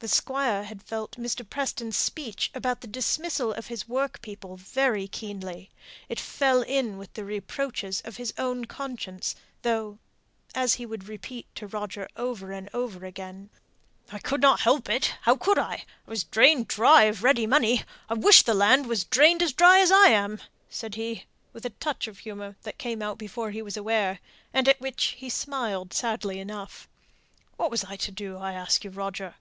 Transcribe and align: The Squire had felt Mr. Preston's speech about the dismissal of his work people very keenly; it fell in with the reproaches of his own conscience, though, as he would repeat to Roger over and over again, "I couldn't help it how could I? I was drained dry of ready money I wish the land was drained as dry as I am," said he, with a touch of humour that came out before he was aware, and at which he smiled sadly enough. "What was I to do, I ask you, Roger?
The 0.00 0.08
Squire 0.08 0.64
had 0.64 0.82
felt 0.82 1.12
Mr. 1.12 1.48
Preston's 1.48 1.96
speech 1.96 2.50
about 2.56 2.80
the 2.80 2.88
dismissal 2.88 3.52
of 3.52 3.68
his 3.68 3.86
work 3.88 4.20
people 4.20 4.56
very 4.56 5.06
keenly; 5.06 5.70
it 6.08 6.18
fell 6.18 6.62
in 6.62 6.98
with 6.98 7.12
the 7.12 7.24
reproaches 7.24 8.00
of 8.04 8.16
his 8.16 8.34
own 8.36 8.64
conscience, 8.64 9.36
though, 9.62 10.00
as 10.56 10.74
he 10.74 10.84
would 10.84 11.06
repeat 11.06 11.46
to 11.54 11.68
Roger 11.68 12.08
over 12.16 12.50
and 12.50 12.68
over 12.74 13.06
again, 13.06 13.48
"I 14.10 14.18
couldn't 14.18 14.58
help 14.62 14.88
it 14.90 15.14
how 15.22 15.36
could 15.36 15.60
I? 15.60 15.84
I 15.84 15.86
was 16.10 16.24
drained 16.24 16.66
dry 16.66 17.04
of 17.04 17.22
ready 17.22 17.46
money 17.46 17.84
I 18.08 18.14
wish 18.14 18.42
the 18.42 18.54
land 18.54 18.86
was 18.88 19.04
drained 19.04 19.40
as 19.40 19.52
dry 19.52 19.78
as 19.78 19.92
I 19.92 20.08
am," 20.08 20.40
said 20.68 20.96
he, 20.96 21.26
with 21.52 21.64
a 21.64 21.70
touch 21.70 22.08
of 22.08 22.18
humour 22.18 22.56
that 22.64 22.76
came 22.78 23.00
out 23.02 23.18
before 23.18 23.52
he 23.52 23.62
was 23.62 23.76
aware, 23.76 24.18
and 24.52 24.66
at 24.66 24.80
which 24.80 25.14
he 25.16 25.30
smiled 25.30 25.92
sadly 25.94 26.40
enough. 26.40 26.88
"What 27.56 27.70
was 27.70 27.84
I 27.84 27.94
to 27.94 28.10
do, 28.10 28.36
I 28.36 28.52
ask 28.52 28.82
you, 28.82 28.90
Roger? 28.90 29.32